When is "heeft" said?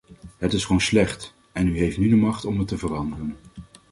1.77-1.97